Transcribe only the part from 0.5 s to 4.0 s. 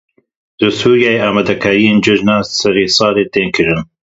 Li Sûriyeyê amadekariyên cejna sersalê tên kirin.